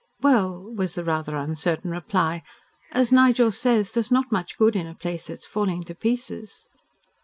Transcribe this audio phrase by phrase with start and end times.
[0.19, 2.41] "Well," was the rather uncertain reply,
[2.91, 6.65] "as Nigel says, there's not much good in a place that is falling to pieces."